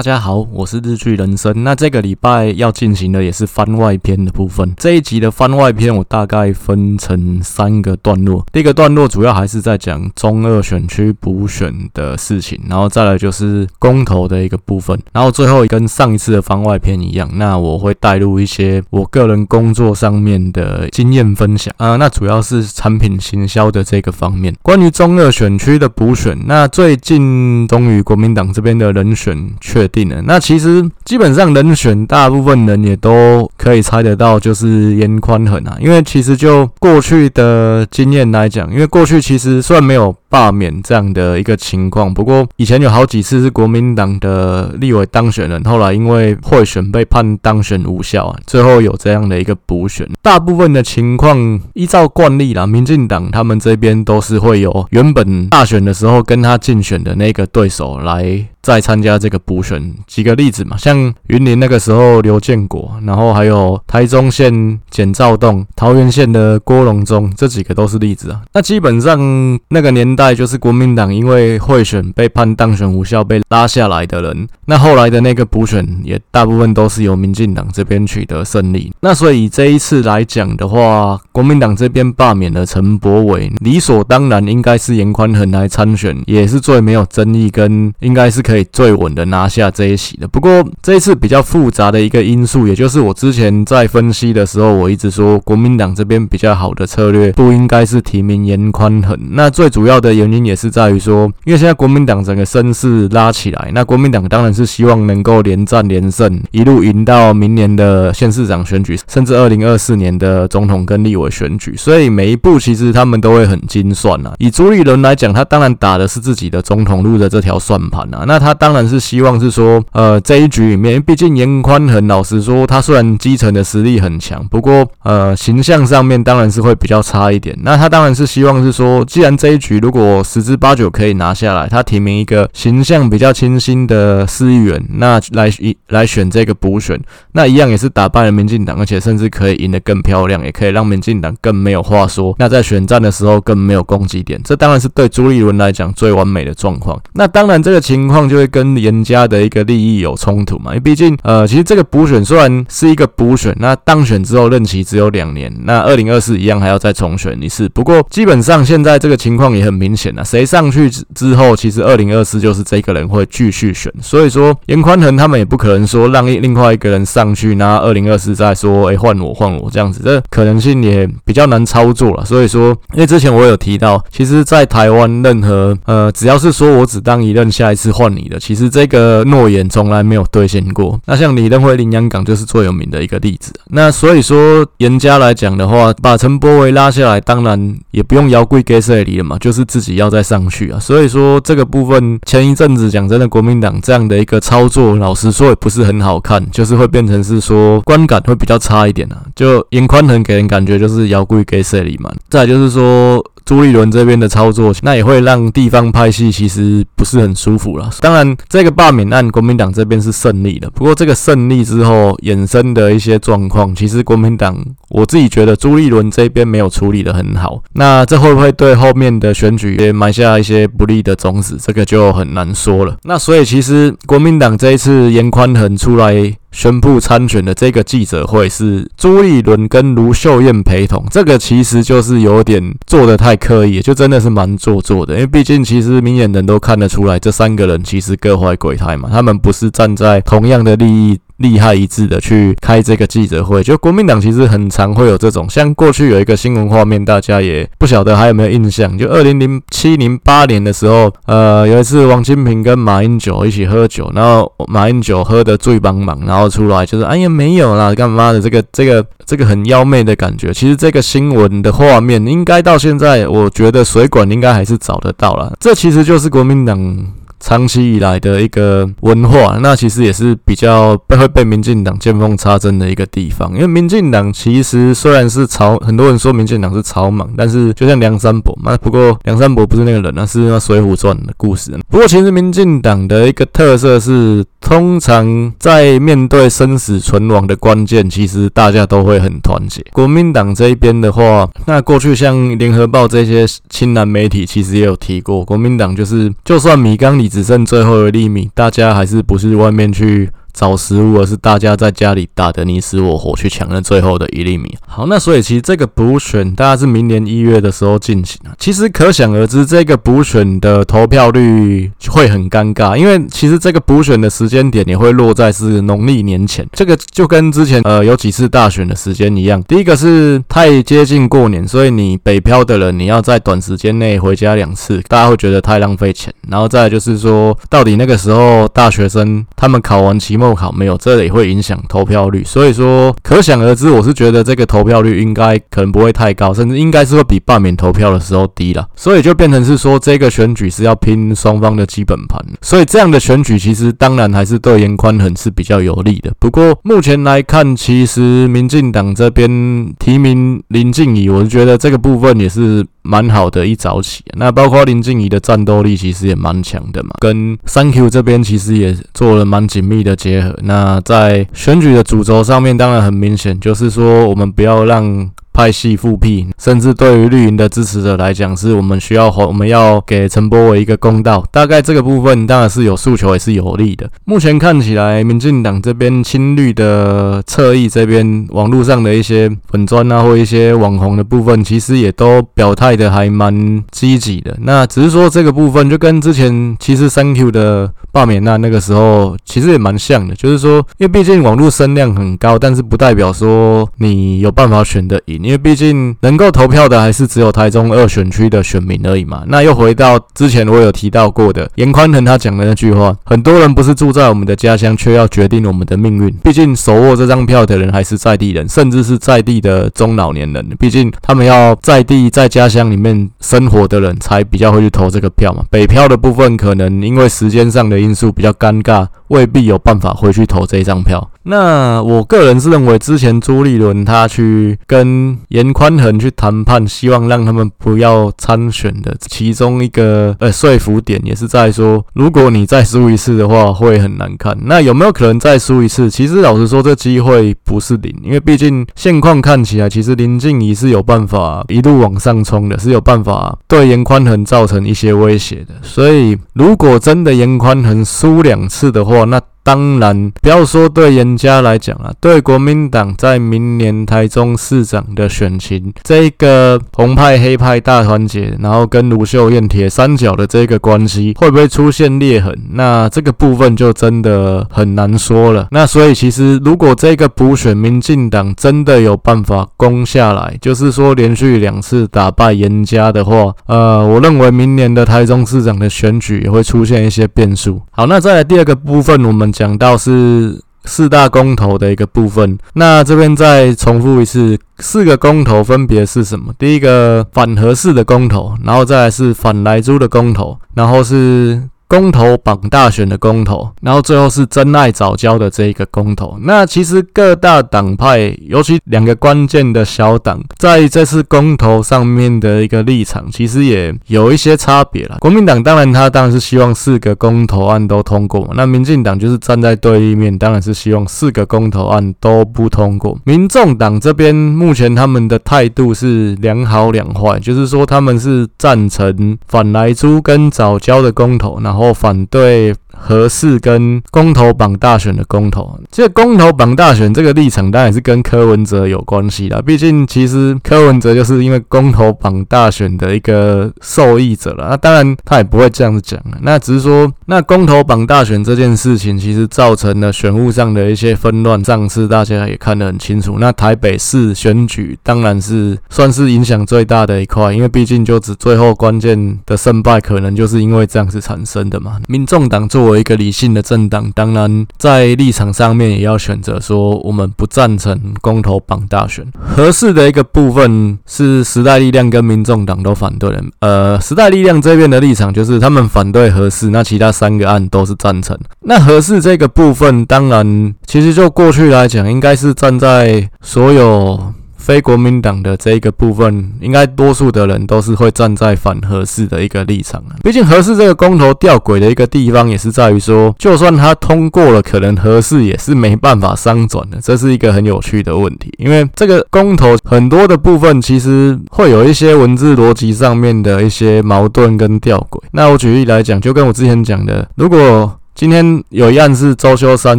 [0.00, 1.62] 大家好，我是日剧人生。
[1.62, 4.72] 那这个礼拜要进行的也是番外篇的部分。
[4.78, 8.42] 这一集的番外篇我大概分成三个段落。
[8.50, 21.96] 第一个段落主要还是在讲中二选区补选的事情，然后再来就是公投的一个部分，然后最后跟上一次的番外篇一样，那我会带入一些我个人工作上面的经验分享啊。
[21.96, 24.56] 那主要是产品行销的这个方面。
[24.62, 30.20] 关于中二选区的补选，那最近终于国民党这边的人选确定了。
[30.22, 35.76] 那其实基本上人选，大部分人也都可以猜得到，就是严宽衡啊。
[35.80, 50.08] 因为其实就过去的经验来讲，因为过去其实虽然没有罢免这样的一个情况，不过以前有好几次是国民党的立委当选人，后来因为贿选被判当选无效啊，最后有这样的一个补选。
[50.22, 58.46] 大部分的情况依照惯例啦，民进党他们这边都是会有原本大选的时候跟他竞选的那个对手来。
[58.62, 68.42] 再参加这个补选，几个例子嘛，像云林那个时候刘建国，然后还有台中县简肇栋、桃园县的郭荣宗，这几个都是例子啊。
[68.52, 78.92] 那基本上那个年代就是国民党因为贿选被判当选无效被拉下来的人，那后来的那个补选也大部分都是由民进党这边取得胜利。
[79.00, 88.42] 那所以这一次来讲的话，国民党这边罢免了陈柏伟，理所当然应该是严宽恒来参选，也是最没有争议跟应该是。
[88.50, 90.26] 可以最稳的拿下这一席的。
[90.26, 99.16] 不过这一次比较复杂的一个因素，也就是我之前在分析的时候，我一直说国民党这边比较好的策略不应该是提名严宽衡。
[99.30, 111.76] 那最主要的原因也是在于说，因为现在国民党整个声势拉起来，那国民党当然是希望能够连战连胜，一路赢到明年的县市长选举，甚至二零二四年的总统跟立委选举。
[111.76, 114.34] 所以每一步其实他们都会很精算啊。
[114.40, 118.24] 以朱立伦来讲，他当然打的是自己的总统路的这条算盘啊。
[118.26, 127.54] 那他当然是希望是说，呃，这一局里面，毕竟严宽很老实说，他虽然基层的实力很强，不过呃，形象上面当然是会比较差一点。
[127.62, 136.98] 那他当然是希望是说，既然这一局如果十之八九可以拿下来，他提名一个形象比较清新的市议员，那来一来选这个补选，
[137.32, 142.34] 那一样也是打败了民进党，而且甚至可以赢得更漂亮，也可以让民进党更没有话说。
[142.38, 146.98] 那在选战的时候更没有攻击点，这当然是对朱立伦来讲最完美的状况。
[147.12, 148.20] 那当然这个情况。
[148.30, 157.68] 就会跟严家的一个利益有冲突嘛，因为毕竟，呃，其实这个补选虽然是一个补选，那当选之后任期只有两年，那二零二四一样还要再重选一次。
[157.70, 163.92] 不过基本上现在这个情况也很明显了，谁上去之后，其实二零二四就是这个人会继续选。
[164.00, 172.24] 所以说严宽恒他们也不可能说让另外一个人上去，那二零二四再说，哎，换我换我这样子，这可能性也比较难操作了。
[172.24, 178.19] 所以说，因为之前我有提到，其实，在台湾任何呃，只要是说我只当一任，下一次换你。
[178.28, 181.00] 的其实这个诺言从来没有兑现过。
[181.06, 183.52] 那像李登辉、林洋港就是最有名的一个例子。
[183.68, 190.78] 那所以说严家来讲的话，把陈波维拉下来，当然也不用摇柜给谁里了嘛，就是自己要再上去啊。
[190.78, 199.16] 所以说这个部分前一阵子讲真的，国民党这样的一个操作，老实说也不是很好看，就是会变成是说观感会比较差一点啊。
[199.34, 202.10] 就严宽恒给人感觉就是摇柜给谁里嘛。
[202.28, 203.24] 再就是说。
[203.50, 207.90] 朱立伦这边的操作，那也会让地方派系其实不是很舒服了。
[207.98, 214.56] 当然，这个罢免案国民党这边是胜利的，不过这个胜利之后衍生的一些状况，其实国民党
[214.90, 217.62] 我自己觉得朱立伦这边没有处理得很好。
[217.72, 221.56] 那这会不会对后面的选举也埋下一些不利的种子？
[221.60, 222.96] 这个就很难说了。
[223.04, 226.34] 那所以其实国民党这一次严宽恒出来。
[226.52, 235.14] 宣布参选的这个记者会是朱立伦跟卢秀燕陪同，这个其实就是有点做得太刻意，就真的是蛮做作的。
[235.14, 241.20] 因为毕竟其实明眼人都看得出来，这三个人其实各怀鬼胎嘛，他们不是站在同样的利益。
[241.40, 260.52] 利害一致的去开这个记者会，就国民党其实很常会有这种，像过去有一个新闻画面，大家也不晓得还有没有印象，就二零零七零八年的时候，呃，有一次王金平跟马英九一起喝酒，然后马英九喝得醉茫茫，然后出来就是哎呀没有啦，干嘛的这个这个这个很妖媚的感觉。
[260.52, 265.56] 其实这个新闻的画面应该到现在，我觉得水管应该还是找得到了。
[265.58, 267.06] 这其实就是国民党。
[267.40, 273.52] 长期以来的一个文化，那其实也是比较被会被民进党见缝插针的一个地方。
[273.54, 281.72] 因为民进党其实虽然是草，很多人说民进党是草莽，但是就像梁山伯嘛，不过梁山伯不是那个人，那是那《水浒传》的故事。
[281.88, 289.84] 不过其实民进党的一个特色是，通常在面对生死存亡的关键，其实大家都会很团结。
[289.92, 297.28] 国民党这一边的话，那过去像联合报这些亲蓝媒体，其实也有提过，国民党就是就算米缸里。
[297.28, 304.76] 只剩最后一粒米，大家还是不是外面去找食物，而是大家在家里打得你死我活去抢那最后的一粒米。
[304.86, 308.52] 好，那所以其实这个补选大概是明年一月的时候进行啊。
[308.58, 316.66] 其实可想而知，这个补选的投票率会很尴尬，因为其实这个补选的时间点也会落在是农历年前。
[316.72, 319.62] 这个就跟之前呃有几次大选的时间一样。
[319.64, 326.32] 第一个是太接近过年，所以你北漂的人你要在短时间内回家两次，大家会觉得太浪费钱。
[326.48, 346.32] 然后再就是说，到底那个时候大学生他们考完期末考没有，这也会影响投票率，所以说可想而知，我是觉得这个投票率应该可能不会太高，甚至应该是会比罢免投票的时候低了，所以就变成是说这个选举是要拼双方的基本盘，所以这样的选举其实当然还是对严宽恒是比较有利的。
[346.38, 352.86] 不过目前来看，其实民进党这边提名林静仪，我是觉得这个部分也是。
[353.02, 360.56] 蛮好的一早起，那包括林静怡的战斗力其实也蛮强的嘛，跟三 Q 这边其实也做了蛮紧密的结合。
[360.62, 365.30] 那在选举的主轴上面，当然很明显就是说，我们不要让。
[365.60, 371.44] 派系复辟，甚至对于绿营的支持者来讲，是我们需要我们要给陈柏伟一个公道。
[371.52, 374.10] 大概这个部分当然是有诉求，也是有利的。
[374.24, 384.56] 目前看起来，民进党这边亲绿的侧翼这边，网络上的一些粉砖啊，或一些网红的部分，其实也都表态的还蛮积极的。
[384.62, 395.49] 那只是说这个部分就跟之前其实三 Q 的罢免那那个时候其实也蛮像的，就是说，因为毕竟网络声量很高，但是不代表说你有办法选得赢。
[395.50, 399.42] 因为毕竟能够投票的还是只有台中二选区的选民而已嘛。
[399.48, 406.32] 那又回到之前我有提到过的严宽恒他讲的那句话：很多人不是住在我们的家乡，却要决定我们的命运。
[406.44, 410.64] 毕竟手握这张票的人还是在地人，甚至是在地的中老年人。
[410.78, 415.64] 毕竟他们要在地在家乡里面生活的人才比较会去投这个票嘛。
[415.68, 421.30] 北漂的部分可能因为时间上的因素比较尴尬，未必有办法回去投这一张票。
[421.42, 434.56] 那我个人是认为，之前朱立伦他去跟颜宽恒去谈判，希望让他们不要参选的其中一个呃说服点，也是在说，如果你再输一次的话，会很难看。
[434.66, 436.10] 那有没有可能再输一次？
[436.10, 445.74] 其实老实说，这机会不是零，因为毕竟现况看起来，其实林静仪是有办法一路往上冲的，是有办法对颜宽恒造成一些威胁的。
[445.82, 449.40] 所以，如果真的颜宽恒输两次的话，那
[449.70, 462.52] 当然，不要说对严家来讲啊，对国民党在明年台中市长的选情，这个红派黑派大团结，然后跟卢秀燕铁三角的这个关系，会不会出现裂痕？
[462.72, 465.68] 那这个部分就真的很难说了。
[465.70, 477.80] 那所以其实，如果这个补选民进党真的有办法攻下来，就是说连续两次打败严家的话，呃，我认为明年的台中市长的选举也会出现一些变数。
[477.92, 479.48] 好，那再来第二个部分，我们。
[479.60, 486.50] 讲到是四大公投的一个部分，那这边再重复一次，四个公投分别是什么？
[486.58, 491.62] 第一个反核式的公投，然后再来是反莱猪的公投，然后是。
[491.90, 496.38] 公投绑大选的公投，然后最后是真爱藻礁的这一个公投。
[496.42, 505.16] 那其实各大党派，尤其两个关键的小党，在这次公投上面的一个立场，其实也有一些差别啦。
[505.18, 513.18] 国民党当然他当然是希望四个公投案都通过，那民进党就是站在对立面，当然是希望四个公投案都不通过。
[513.24, 521.79] 民众党这边目前他们的态度是两好两坏，就是说他们是赞成反莱猪跟藻礁的公投，然后。
[521.80, 522.74] 后反对。
[523.02, 529.60] 合适跟公投榜大选的公投，这个公投榜大选这个立场当然是跟柯文哲有关系啦。
[529.64, 534.68] 毕竟其实柯文哲就是因为公投榜大选的一个受益者了。
[534.68, 536.36] 那当然他也不会这样子讲了。
[536.42, 543.38] 那只是说，那公投榜大选这件事情其实造成了选务上的一些纷乱，上次大家也看得很清楚。
[543.40, 551.98] 那台北市选举当然是算是影响最大的一块，因为毕竟就只最后关键的胜败可能就是因为这样子产生的嘛。
[552.06, 552.89] 民众党做。
[552.90, 559.24] 作为一个理性的政党，当然在立场上面也要选择说，我们不赞成公投绑大选。
[559.38, 563.44] 合适的一个部分是时代力量跟民众党都反对的。
[563.60, 568.36] 呃，时代力量这边的立场就是他们反对合适，那其他三个案都是赞成。
[568.62, 574.34] 那合适这个部分，当然其实就过去来讲，应该是站在所有。
[574.60, 580.14] 非国民党的这一个部分，应该多数的人都是会站在反合适的一个立场啊。
[580.22, 588.52] 毕竟合适这个公投吊诡的一个地方，也是在于说，就算他通过了，可能合适也是没办法商转的，这是一个很有趣的问题。
[588.58, 595.20] 因为这个公投很多的部分，其实会有一些文字逻辑上面的一些矛盾跟吊诡。
[595.32, 599.98] 那我举例来讲，就跟我之前讲的，如果今天有一案是周休三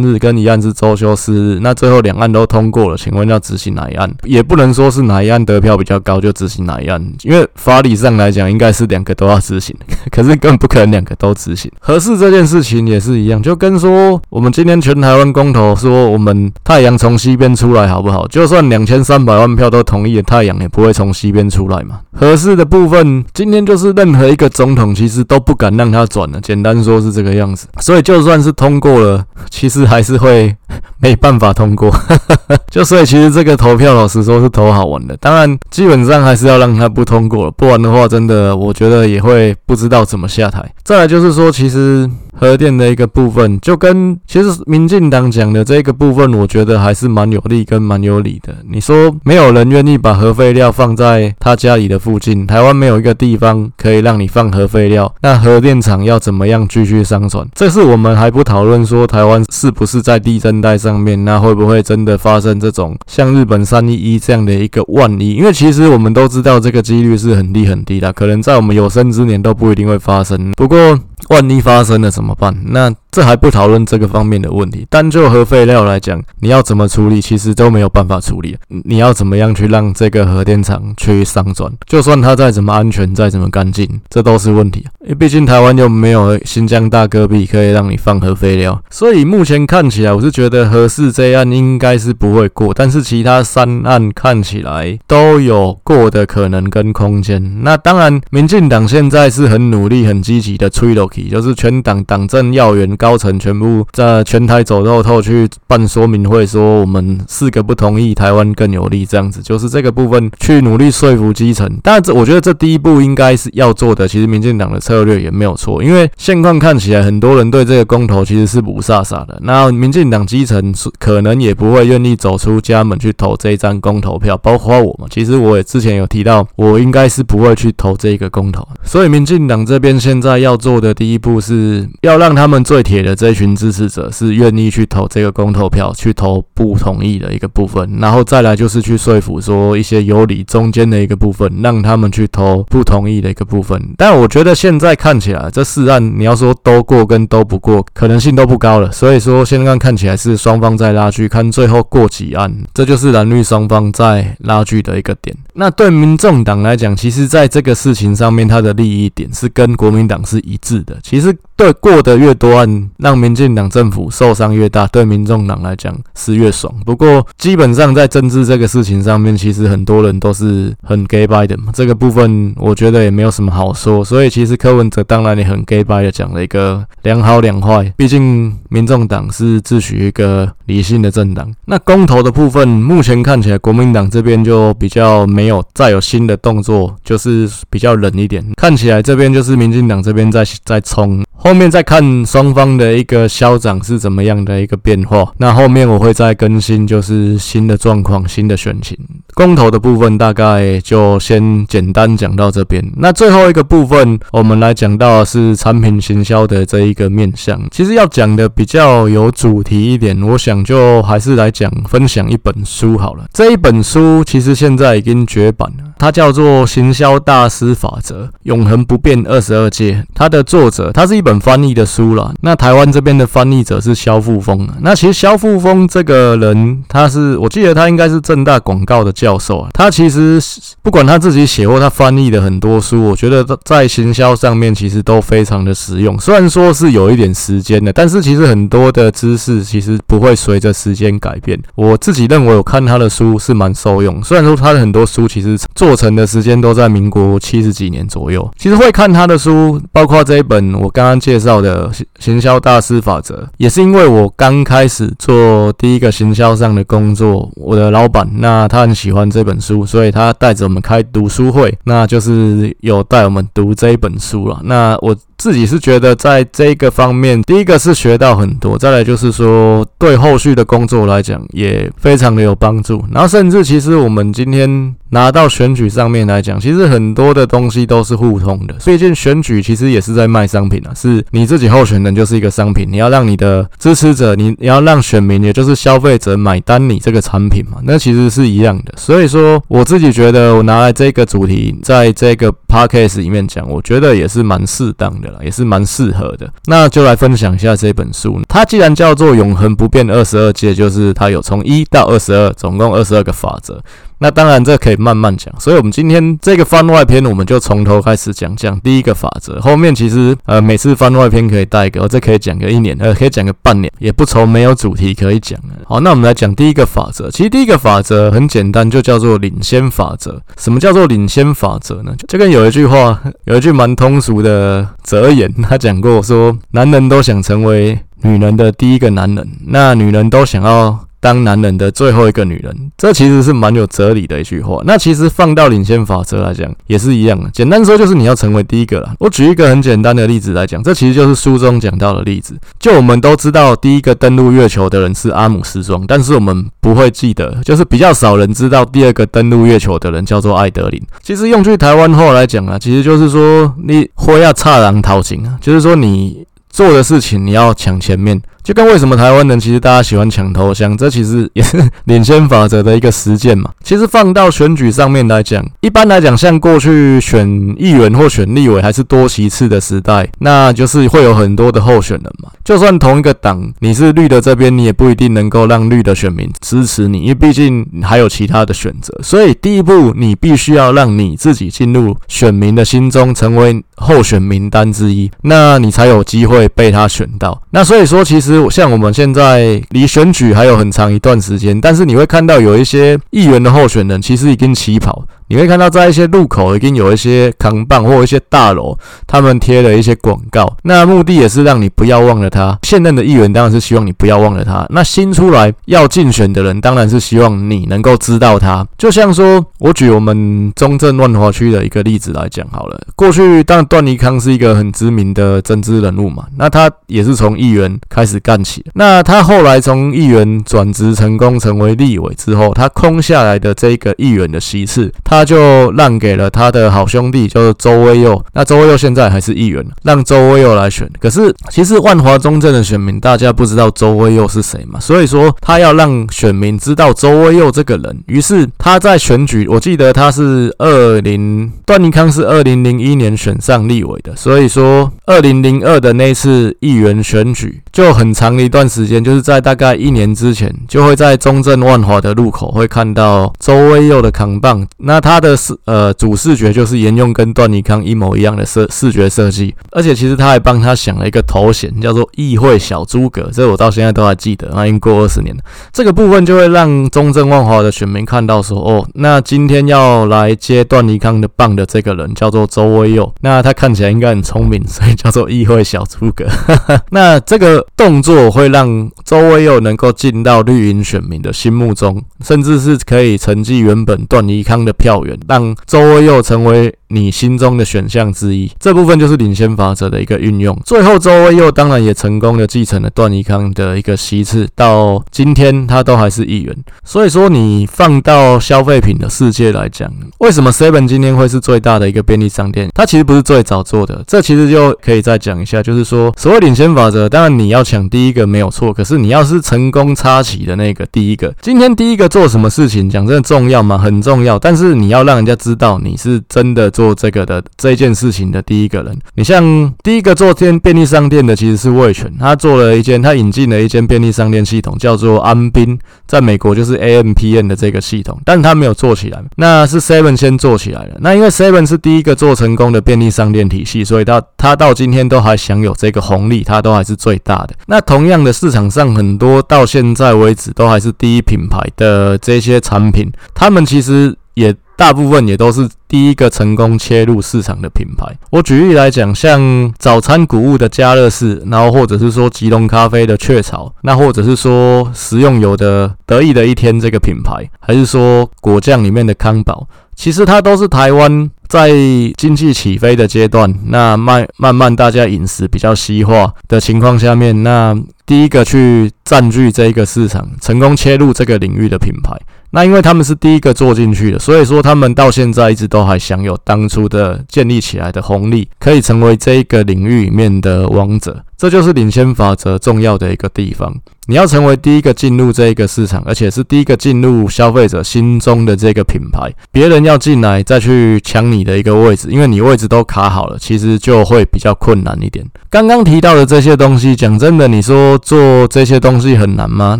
[0.00, 4.08] 日，跟一案是周休四日，那最后两案都通过了，请问要执行哪一案？
[4.22, 9.76] 也不能说是哪一案得票比较高就执行哪一案，因为法理上来讲应该是两个都要执行，
[10.12, 11.68] 可是更不可能两个都执行。
[11.80, 18.24] 合适这件事情也是一样，就跟说我们今天全台湾公投说我们太阳从西边出来好不好？
[18.28, 21.98] 就算两千三百万票都同意了，太阳也不会从西边出来嘛。
[22.12, 28.11] 合适的部分，今天就是任何一个总统其实都不敢让他转了，简单说是这个样子，所以就。
[28.12, 30.54] 就算是通过了，其实还是会
[31.00, 31.90] 没办法通过。
[32.70, 35.16] 就所以，其实这个投票，老实说是投好玩的。
[35.16, 40.62] 当然，基本上还是要让他不通过了，不然的话，真的我觉得也会不知道怎么下台。
[40.84, 42.08] 再来就是说，其实。
[42.34, 48.54] 核电的一个部分，就跟其实民进党讲的这个部分，我觉得还是蛮有利跟蛮有理的。
[48.68, 57.46] 你说没有人愿意把核废料放在他家里的附近，台湾没有一个地方可以让你放核废料，那核电厂要怎么样继续生存？
[57.54, 65.34] 这是我们还不讨论说台湾是不是在地震带上面，那会不会真的发生这种像日本三一一这样的一个万一？
[65.34, 70.52] 因为其实我们都知道这个几率是很低很低的，可能在我们有生之年都不一定会发生。
[70.56, 70.98] 不过
[71.28, 72.56] 万一发生了什怎么办？
[72.66, 78.56] 那这还不讨论这个方面的问题，单就核废料来讲，你要怎么处理，其实都没有办法处理。
[78.68, 81.70] 你要怎么样去让这个核电厂去上转？
[81.84, 84.86] 就算它再怎么安全，再怎么干净，这都是问题。
[85.02, 97.62] 因为毕竟台湾又没有新疆大戈壁可以让你放核废料，所以目前看起来，我是觉得核四这案应该是不会过，但是其他三案看起来都有过的可能跟空间。
[97.64, 102.82] 那当然，民进党现在是很努力、很积极的催落去，就是全党党政要员。
[102.98, 111.66] 高层全部在全台走透透去办说明会，说我们四个不同意，台湾更有利，这样子就是这个部分去努力说服基层。
[111.82, 114.06] 但这我觉得这第一步应该是要做的。
[114.06, 119.38] 其实民进党的策略也没有错，因为现况看起来很多人对这个公投其实是不傻傻的。
[119.42, 125.06] 那民进党基层可能也不会愿意走出家门去投这一张公投票，包括我嘛。
[125.10, 128.66] 其实我也之前有提到，我应该是不会去投这个公投。
[128.84, 132.82] 所以民进党这边现在要做的第一步是要让他们最。
[132.82, 143.80] 铁的这一群支持者是愿意去投这个公投票，去投不同意的一个部分，然后再来就是去说服说一些有理中间的一个部分，让他们去投不同意的一个部分。
[143.96, 148.90] 但我觉得现在看起来这四案，你要说都过跟都不过，可能性都不高了。
[148.90, 155.36] 所以说现在看起来是双方在拉锯，看最后过几案，这就是蓝绿双方在拉锯的一个点。
[155.54, 160.98] 那对民众党来讲，其实在这个事情上面，他的利益点是跟国民党是一致的。
[161.02, 161.32] 其实
[161.62, 162.52] 对过得越多。
[162.98, 166.72] 让民进党政府受伤越大，对民众党来讲是越爽。
[166.84, 171.72] 不过，基本上在政治这个事情上面，其实很多人都是很 gay by 的嘛。
[171.72, 174.04] 这个部分我觉得也没有什么好说。
[174.04, 177.92] 所以，其实柯文哲当然也很 gay by 的讲了一个两好两坏。
[177.96, 181.50] 毕竟，民众党是自诩一个理性的政党。
[181.64, 188.44] 那公投的部分，目前看起来国民党这边就比较没有再有新的动作，就是比较冷一点。
[188.56, 191.24] 看起来这边就是民进党这边在在冲。
[191.52, 198.96] 后面再看双方的一个消长是怎么样的一个变化，那后面我会再更新，就是新的状况、新的选情。
[199.34, 202.82] 公投的部分大概就先简单讲到这边。
[202.96, 207.60] 那最后一个部分，我们来讲到是产品行销的这一个面向。
[207.70, 213.26] 其实要讲的比较有主题一点，我想就还是来讲分享一本书好了。
[213.30, 219.92] 这一本书其实现在已经绝版了，它叫做《行销大师法则：永恒不变二十二诫》。
[220.14, 221.38] 它的作者，它是一本。
[221.42, 224.68] 翻译的书了，那台湾这边的翻译者是萧富峰。
[224.80, 229.68] 那其实萧富峰这个人，他是我记得他应该是正大广告的教授啊。
[229.74, 230.40] 他其实
[230.82, 236.16] 不管他自己写或他翻译的很多书，我觉得在行销上面其实都非常的实用。
[236.20, 241.60] 虽然说是有一点时间的，但是其实很多的知识其实不会随着时间改变。
[241.74, 244.22] 我自己认为我看他的书是蛮受用。
[244.22, 251.12] 虽然说他的很多书其实做过程的时间都在民国七十几年左右，其实会看他的书，包括这一本我刚刚。
[251.22, 264.58] 介绍的行销大师法则，也是因为我刚开始做第一个行销上的工作，我的老板那他很喜欢这本书，所以他带着我们开读书会，那就是有带我们读这一本书了。
[264.64, 265.14] 那我。
[265.42, 273.04] 自己是觉得在这个方面，第一个是学到很多，再来就是说对后续的工作来讲也非常的有帮助。
[273.10, 278.74] 然后甚至其实我们今天拿到选举上面来讲，其实很多的东西都是互通的。
[278.84, 288.94] 毕竟选举其实也是在卖商品啊，是你自己候选人就是一个商品，你要让你的支持者，你你要让选民，也就是消费者买单你这个产品嘛，那其实是一样的。
[288.96, 296.48] 所以说我自己觉得我拿来这个主题在这个 podcast 里面讲，我觉得也是蛮适当的也是蛮适合的。
[296.66, 303.82] 那就来分享一下这本书，它既然叫做永恒不变二十二戒，就是它有从一到二十二，总共二十二个法则。
[304.22, 305.52] 那当然，这可以慢慢讲。
[305.58, 309.60] 所以，我们今天这个番外篇，我们就从头开始讲讲第一个法则。
[309.60, 315.58] 后面其实，呃，每次番外篇可以带一个，这可以讲个一年，呃，可以讲个半年，也不愁没有主题可以讲。
[315.88, 317.28] 好，那我们来讲第一个法则。
[317.32, 320.40] 其实第一个法则很简单，就叫做领先法则。
[320.56, 322.14] 什么叫做领先法则呢？
[322.28, 331.00] 就跟有一句话，有一句蛮通俗的哲言，他讲过说，男人都想成为女人的第一个男人，那 女人都想要。
[331.22, 334.82] 当男人的最后一个女人，这其实是蛮有哲理的一句话。
[334.84, 337.48] 那其实放到领先法则来讲，也是一样的。
[337.50, 339.14] 简单说，就是你要成为第一个啦。
[339.20, 342.58] 我举一个很简单的例子来讲，这其实就是书中讲到的例子。
[342.80, 351.00] 就我们都知道，第一个登陆月球的人是阿姆斯壮，但是我们不会记得，就是比较少人知道第二个登陆月球的人叫做艾德林。
[351.22, 358.42] 其实用句台湾话来讲啊，其实就是说你会要差人头前啊，就是说你做的事情你要抢前面。
[358.62, 363.68] 就跟为什么台湾人其实大家喜欢抢头香，这其实也是领先法则的一个实践嘛。
[363.82, 372.50] 其实放到选举上面来讲，一般来讲，像过去选议员或选立委还是多席次的时代，那就是会有很多的候选人嘛。
[372.64, 379.12] 就算同一个党，你是绿的这边，你也不一定能够让绿的选民支持你，因为毕竟还有其他的选择。
[379.24, 387.60] 所以第一步，你必须要让你自己进入选民的心中，成为候选名单之一，那你才有机会被他选到。
[387.70, 388.51] 那所以说，其实。
[388.70, 395.24] 像我们现在离选举还有很长一段时间，但是你会看到有一些议员的候选人其实已经起跑。
[395.48, 398.96] 你会看到在一些路口已经有一些扛棒或一些大楼，
[399.26, 402.78] 他们贴了一些广告，那目的也是让你不要忘了他。
[402.82, 408.86] 现任的议员当然是希望你不要忘了他，那新出来要竞选的人当然是希望你能够知道他。
[408.96, 425.42] 就像说，我举我们中正万华区的一个例子来讲好了，过去当然段宜康是一个很知名的政治人物嘛，那他也是从议员开始干起，那他后来从议员转职成功成为立委之后，他空下来的这个议员的席次，他。
[425.52, 428.42] 就让给了他的好兄弟，就是周威佑。
[428.54, 431.06] 那周威佑现在还是议员，让周威佑来选。
[431.20, 434.98] 可是其实万华中正的选民，大家不知道周威佑是谁嘛？
[434.98, 438.18] 所以说他要让选民知道周威佑这个人。
[438.28, 444.34] 于是他在选举，我记得他是二零段宜康是二零零一年选上立委的。
[444.34, 454.86] 所以说二零零二的那次议员选举，就很长一段时间，就是在大概一年之前，就会在中正万华的路口会看到周威佑的扛棒。
[454.98, 455.42] 那他。
[455.42, 465.62] 的视呃主视觉就是沿用跟段宜康一模一样的设视觉设计，而且其实他还帮他想了一个头衔，叫做“议会小诸葛”，这我到现在都还记得，那已经过二十年了。
[465.92, 476.46] 这个部分就会让中正万华的选民看到说，哦，那今天要来接段宜康的棒的这个人叫做周威佑， 那他看起来应该很聪明，所以叫做“议会小诸葛”。
[477.10, 485.11] 那这个动作会让周威佑能够进到绿营选民的心目中，甚至是可以承继原本段宜康的票。
[485.48, 490.76] 让周威佑成为你心中的选项之一，这部分就是领先法则的一个运用。
[490.84, 496.74] 最后，周威佑当然也成功的继承了段宜康的一个席次，到今天他都还是议员。
[497.04, 502.88] 所以说，你放到消费品的世界来讲， 为什么 Seven 今天会是最大的一个便利商店？
[502.94, 513.98] 它其实不是最早做的，这其实就可以再讲一下，就是说，所谓领先法则，当然你要抢第一个没有错，可是你要是成功插旗的那个第一个，今天第一个做什么事情，讲真的重要吗？
[513.98, 517.12] 很重要，但是你要让人家知道你是真的做。
[517.14, 531.16] 这个的这件事情的第一个人，你像第一个做间便利商店的其实是味全，他做了一间，他引进了一间便利商店系统，叫做安宾，在美国就是 AMPN 的这个系统，但他没有做起来，那是 Seven 先做起来了。
[531.20, 537.74] 那因为 Seven 是第一个做成功的便利商店体系，所以他他到今天都还享有这个红利，他都还是最大的。
[537.86, 544.74] 那同样的市场上很多到现在为止都还是第一品牌的这些产品，他们其实也。
[544.96, 548.26] 大部分也都是第一个成功切入市场的品牌。
[548.50, 561.50] 我举例来讲，像早餐谷物的加乐氏，然后或者是说吉隆咖啡的雀巢，那或者是说食用油的得意的一天这个品牌，还是说果酱里面的康宝，其实它都是台湾。
[561.68, 561.88] 在
[562.36, 572.38] 经济起飞的阶段，那慢慢慢大家饮食比较西化的情况下面，那第一个去占据这一个市场，成功切入这个领域的品牌。
[572.74, 581.44] 那因为他们是第一个做进去的，所以说他们到现在一直都还享有当初的建立起来的红利，可以成为这一个领域里面的王者。
[581.62, 583.94] 这就是领先法则重要的一个地方。
[584.26, 595.44] 你要成为第一个进入这一个市场，而且是第一个进入消费者心中的这个品牌，别人要进来再去抢你的一个位置，因为你位置都卡好了，其实就会比较困难一点。
[595.68, 599.98] 刚刚提到的这些东西，讲真的，你说做这些东西很难吗？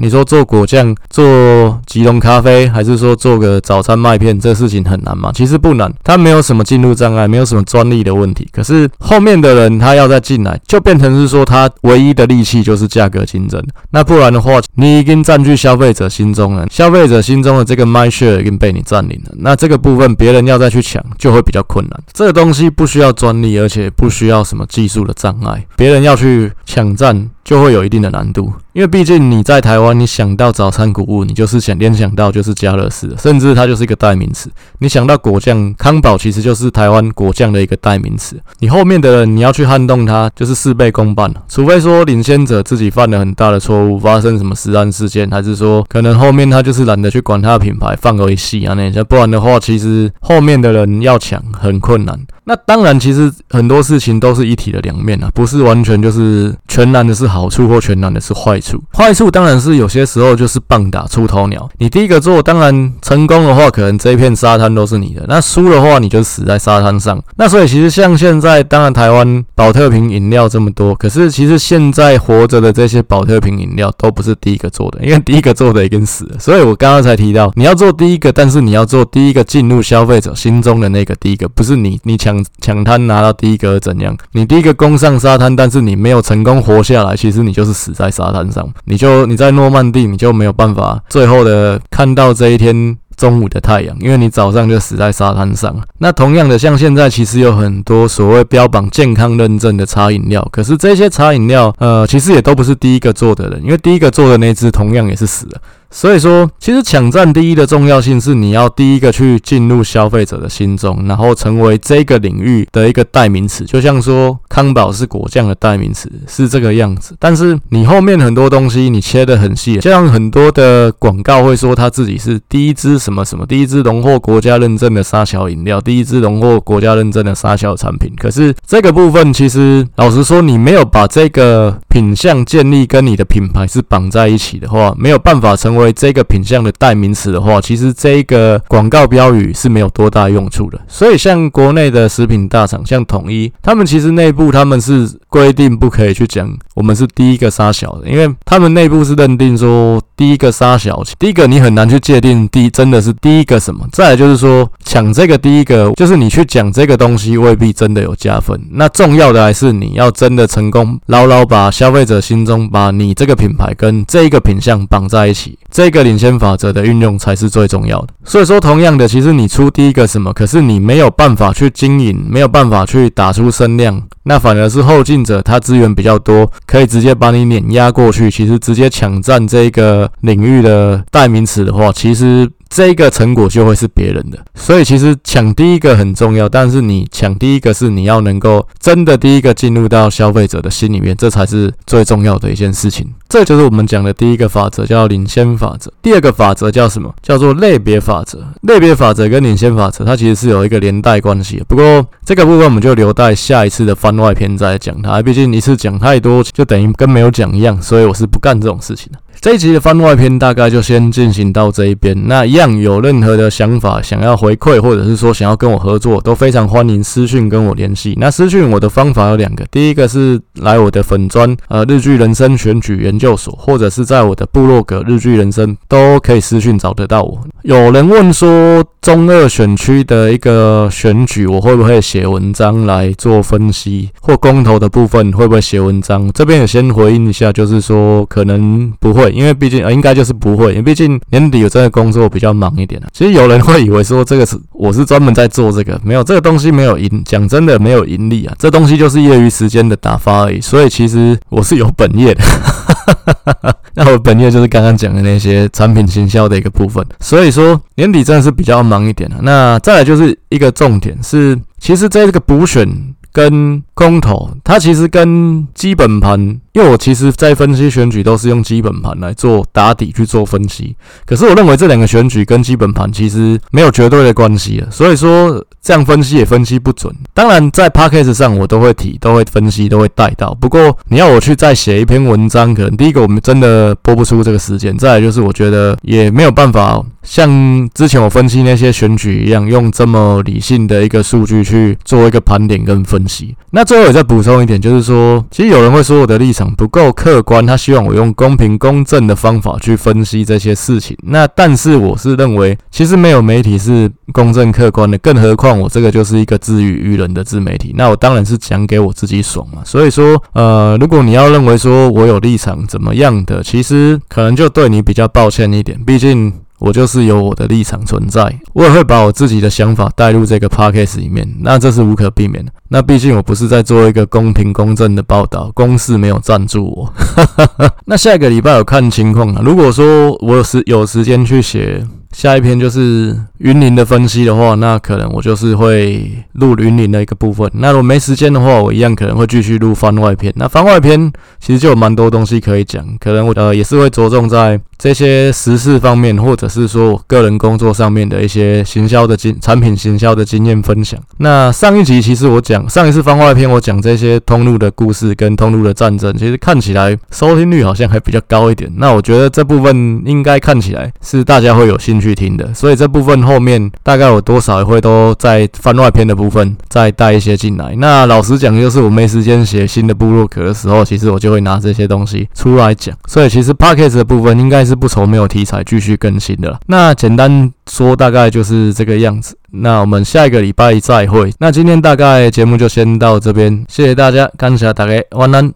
[0.00, 5.32] 你说做果酱、做即溶咖啡，还是说做个早餐麦片，这事情很难吗？
[5.34, 8.48] 其实不难，它没有什么进入障碍，没有什么专利的问题。
[8.52, 13.62] 可是后面的人他要再进来，就变成是说它唯一的利器就是价格竞争。
[13.90, 19.34] 那不然的话，你已经占据消费者心中了，消费者心中的这个麦血已经被你占领了。
[19.36, 22.00] 那这个部分别人要再去抢，就会比较困难。
[22.14, 25.62] 这个东西不需要专利，而且不需要什么技术的障碍。
[25.76, 28.52] 别人要去抢占，就会有一定的难度。
[28.72, 34.50] 因为毕竟你在台湾，你想到早餐谷物，你就是想联想到就是家乐士，甚至它就是一个代名词。
[34.78, 38.40] 你想到果酱，康宝其实就是台湾果酱的一个代名词。
[38.60, 41.42] 你后面的人你要去撼动它，就是事倍功半了。
[41.48, 49.04] 除非说领先者自己犯了很大的错误，发生什么失安事件，还是说可能后面他就是懒得去管他的品牌，放而已戏啊那些。
[49.04, 52.18] 不然的话，其实后面的人要抢很困难。
[52.44, 58.82] 那当然，其实很多事情都是一体的两面啊，不是完全就是全然的是好处或全然的是坏处。
[58.92, 61.70] 坏处当然是有些时候就是棒打出头鸟。
[61.78, 67.22] 你第一个做，当然成功的话，可能这一片沙滩都是你的；那输的话，你就死在沙滩上。
[67.36, 76.36] 那所以其实像现在，当然台湾宝特瓶饮料这么多，可是其实现在活着的这些宝特瓶饮料都不是第一个做的，因为第一个做的已经死了。
[76.40, 82.31] 所以我刚刚才提到，你要做第一个，但是你要做第一个进入消费者心中的那个第一个，不是你你抢。
[82.32, 84.16] 抢抢滩拿到第一个怎样？
[84.32, 88.66] 你第一个攻上沙滩，但是你没有成功活下来，其实你就是死在沙滩上。
[88.84, 95.76] 你就你在诺曼底，你就没有办法最后的看到这一天中午的太阳，因为你早上就死在沙滩上。
[95.98, 105.60] 那同样的，像现在其实有很多所谓标榜健康认证的茶饮料，可是这些茶饮料，呃，其实也都不是第一个做的人，因为第一个做的那只同样也是死了。
[105.94, 113.64] 所以说，其实抢占第一的重要性是你要第一个去进入消费者的心中，然后成为这个领域的一个代名词。
[113.66, 117.14] 就像说康宝是果酱的代名词，是这个样子。
[117.18, 128.10] 但是你后面很多东西你切得很细，就像很多的广告会说他自己是第一支什么什么，第一支荣获国家认证的沙桥饮料，第一支荣获国家认证的沙桥产品。
[128.16, 135.81] 可是这个部分其实老实说，你没有把这个品相建立跟你的品牌是绑在一起的话，没有办法成为。
[135.82, 140.80] 为这个品相的代名词的话，其实这一个广告标语是没有多大用处的。
[140.88, 153.86] 所以像国内的食品大厂，像统一，他们其实内部他们是规定不可以去讲我们是第一个杀小的，因为他们内部是认定说第一个杀小，第一个你很难去界定第真的是第一个什么。
[153.92, 158.58] 再来就是说抢这个第一个，就是你去讲这个东西未必真的有加分。
[158.70, 165.58] 那重要的还是你要真的成功，牢牢把消费者心中把你这个品牌跟这一个品相绑在一起。
[165.72, 168.08] 这个领先法则的运用才是最重要的。
[168.24, 178.30] 所以说，同样的，其实你出第一个什么，可是你没有办法去经营，没有办法去打出声量，那反而是后进者他资源比较多，可以直接把你碾压过去。
[178.30, 182.48] 其实直接抢占这个领域的代名词的话，其实。
[182.74, 193.06] 这个成果就会是别人的，所以其实抢第一个很重要，但是你抢第一个是你要能够真的第一个进入到消费者的心里面，这才是最重要的一件事情。
[193.28, 195.92] 这就是我们讲的第一个法则，叫领先法则。
[196.00, 197.14] 第二个法则叫什么？
[197.22, 198.42] 叫做类别法则。
[198.62, 201.62] 类别法则跟领先法则，它其实是有一个连带关系。
[201.68, 209.18] 不过这个部分我们就留待下一次的番外篇再讲它，毕竟一次讲太多就等于跟没有讲一样，所以我是不干这种事情的。
[209.40, 212.16] 这一集的番外篇大概就先进行到这一边。
[212.28, 218.16] 那一样有任何的想法想要回馈，或者是说想要跟我合作，都非常欢迎私讯跟我联系。
[218.20, 227.40] 那私讯我的方法有两个，第一个是来我的粉专，呃，日剧人生选举研究所，或者是在我的部落格日剧人生都可以私讯找得到我。
[227.62, 236.30] 有人问说，中二选区的一个选举，我会不会写文章来做分析，或公投的部分会不会写文章？
[236.32, 239.21] 这边也先回应一下，就是说可能不会。
[239.22, 243.08] 会因为毕竟，呃，应该就是不会，因为毕竟年底有这个工作比较忙一点啊。
[243.12, 250.58] 其实有人会以为说这个是我是专门在做这个，没有这个东西没有盈，讲真的没有盈利啊，这东西就是业余时间的打发而已。
[250.62, 252.42] 所以其实我是有本业的。
[253.94, 259.02] 那我本业就是刚刚讲的那些产品行销的一个部分，所以说年底真的是比较忙。
[259.02, 259.36] 一点了。
[259.42, 262.88] 那再来就是一个重点是，其实在这个补选
[263.32, 266.60] 跟公投，它其实跟基本盘。
[266.72, 277.14] 因为我其实，在分析选举都是用基本盘来做打底去做分析，可是我认为这两个选举跟基本盘其实没有绝对的关系了，所以说这样分析也分析不准。
[277.34, 280.54] 当然，在 Podcast 上我都会提，都会分析，都会带到。
[280.54, 293.54] 不过你要我去再写一篇文章，可能第一个我们真的播不出这个时间，再来就是我觉得也没有办法像之前我分析那些选举一样，用这么理性的一个数据去做一个盘点跟分析。
[293.72, 296.74] 那最后也再补充一点，就是说，其实有人会说我的立场。
[296.74, 301.14] 不够客观，他希望我用公平公正的方法去分析这些事情。
[301.24, 307.92] 那但是我是认为，其实没有媒体是公正客观的，更何况我这个就是一个自娱娱人的自媒体。
[307.94, 309.82] 那我当然是讲给我自己爽嘛。
[309.84, 316.50] 所以说，呃，如果你要认为说我有立场怎么样的，其实可能就对你比较抱歉一点，毕竟。
[316.84, 322.72] 我就是有我的立场存在，我也会把我自己的想法带入这个 podcast 里面，那这是无可避免的。
[322.88, 327.12] 那毕竟我不是在做一个公平公正的报道，公司没有赞助我。
[328.04, 332.04] 那下一个礼拜有看情况啊，如果说我有时有时间去写。
[332.32, 337.70] 下一篇就是云林的分析的话，那可能我就是会录云林的一个部分。
[337.74, 340.50] 那如果没时间的话，我一样可能会继续录番外篇。
[340.56, 351.20] 那番外篇其实就有蛮多东西可以讲，可能我呃也是会着重在这些时事方面，或者是说我个人工作上面的一些行销的经产品行销的经验分享。
[351.36, 358.90] 那上一集其实我讲上一次番外篇，我讲这些通路的故事跟通路的战争，其实看起来收听率好像还比较高一点。
[358.96, 362.21] 那我觉得这部分应该看起来是大家会有兴。
[362.22, 367.94] 去听的，所以这部分后面大概我多少也会都在番外篇的部分再带一些进来。
[367.98, 373.14] 那老实讲，就是我没时间写新的部落格的时候，其实我就会拿这些东西出来讲。
[373.26, 376.80] 所以其实 Podcast 的部分应该是不愁没有题材继续更新的了。
[376.86, 379.58] 那简单说，大概就是这个样子。
[379.74, 381.52] 那我们下一个礼拜再会。
[381.58, 385.70] 那今天大概节目就先到这边，谢谢大家，感谢大家，晚安。